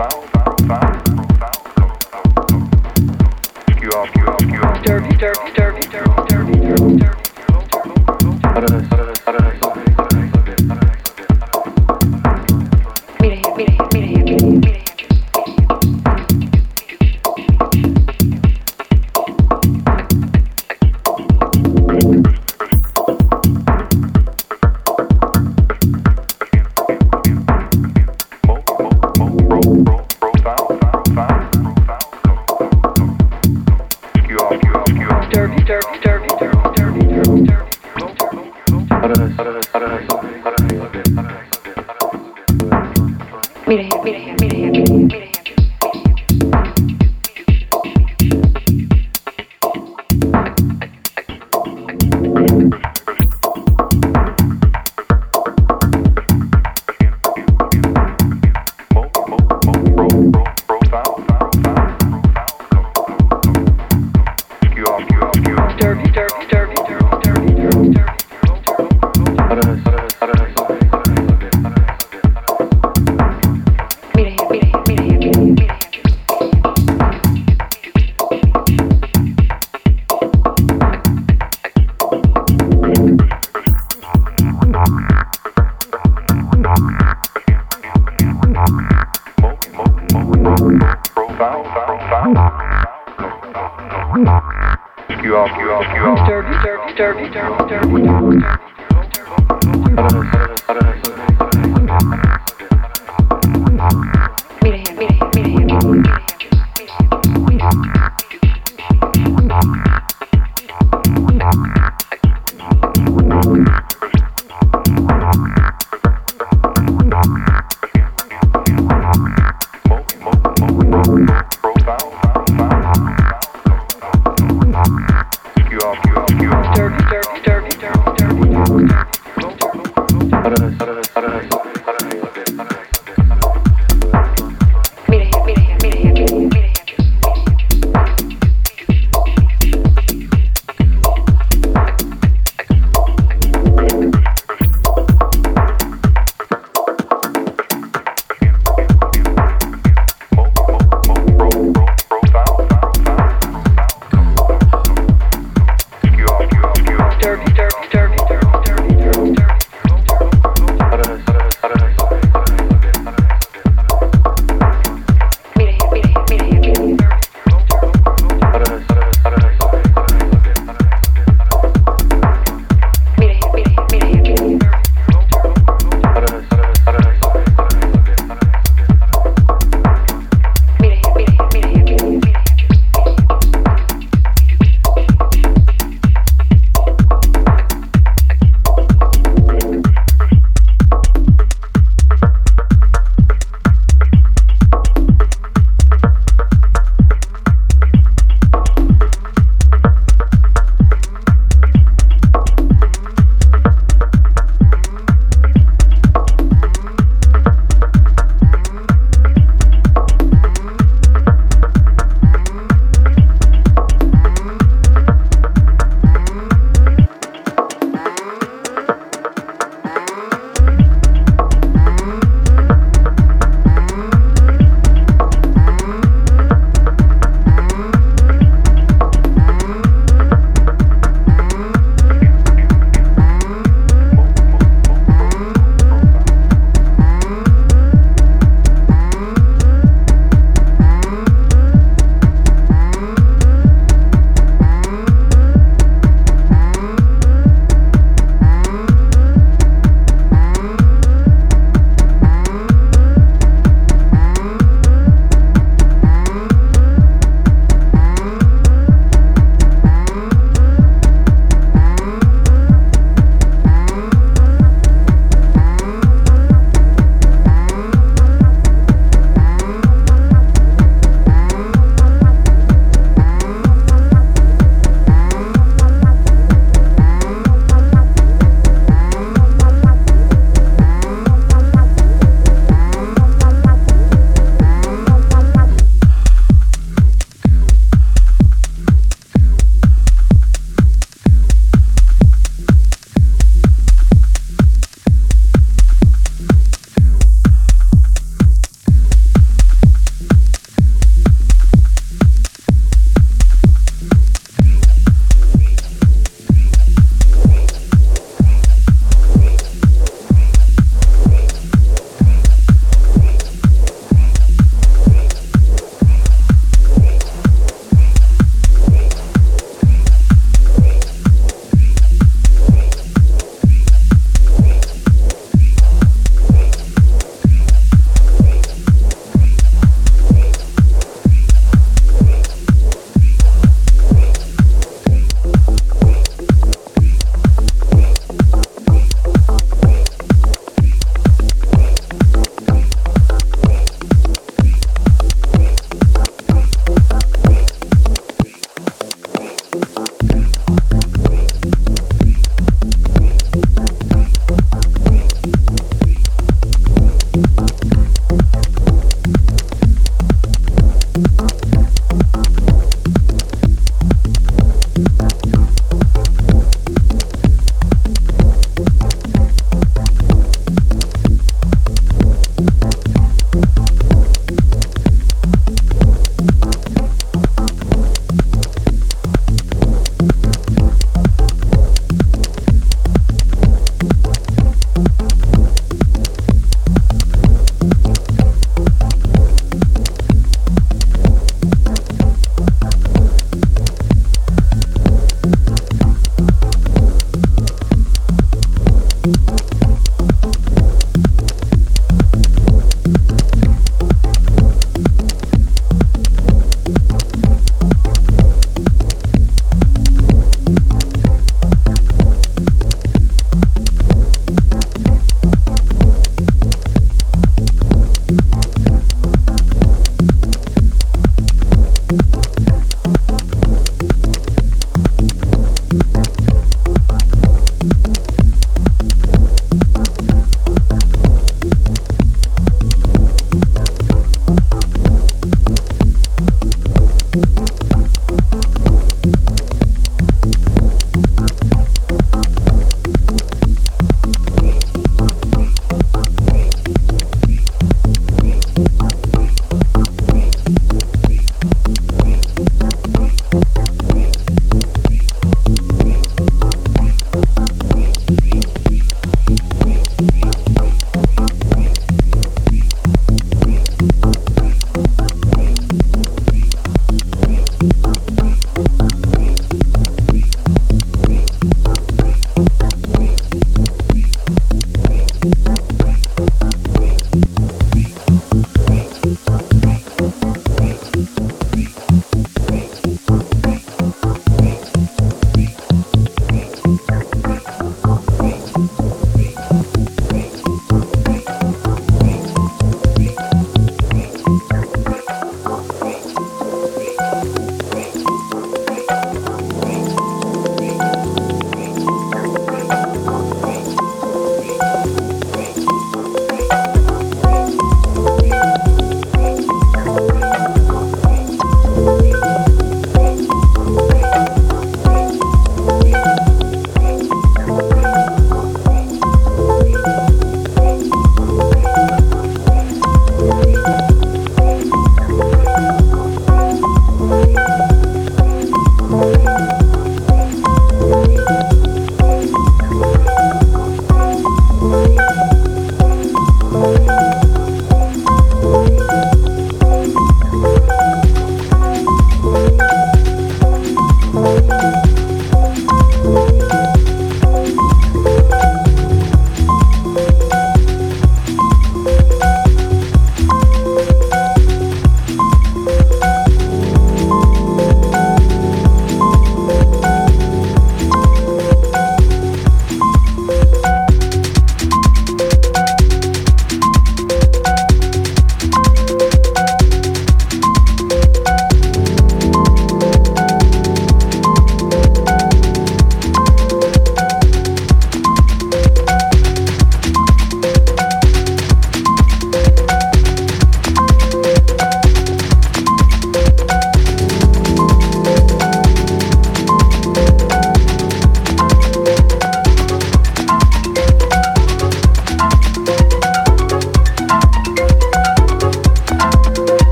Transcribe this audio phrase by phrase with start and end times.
[0.00, 0.39] bow.